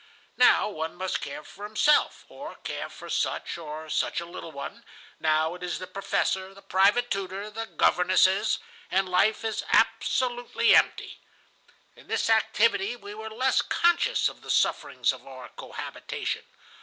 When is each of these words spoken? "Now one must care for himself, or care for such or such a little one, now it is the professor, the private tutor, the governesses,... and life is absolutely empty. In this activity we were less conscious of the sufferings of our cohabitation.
"Now 0.37 0.67
one 0.67 0.95
must 0.95 1.21
care 1.21 1.43
for 1.43 1.63
himself, 1.63 2.25
or 2.27 2.55
care 2.55 2.89
for 2.89 3.07
such 3.07 3.55
or 3.59 3.87
such 3.87 4.19
a 4.19 4.25
little 4.25 4.51
one, 4.51 4.83
now 5.19 5.53
it 5.53 5.61
is 5.61 5.77
the 5.77 5.85
professor, 5.85 6.55
the 6.55 6.61
private 6.63 7.11
tutor, 7.11 7.51
the 7.51 7.67
governesses,... 7.67 8.57
and 8.89 9.07
life 9.07 9.45
is 9.45 9.63
absolutely 9.71 10.73
empty. 10.73 11.19
In 11.95 12.07
this 12.07 12.31
activity 12.31 12.95
we 12.95 13.13
were 13.13 13.29
less 13.29 13.61
conscious 13.61 14.27
of 14.27 14.41
the 14.41 14.49
sufferings 14.49 15.13
of 15.13 15.27
our 15.27 15.49
cohabitation. 15.49 16.45